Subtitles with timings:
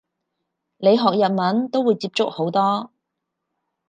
[0.77, 2.91] 你學日文都會接觸好多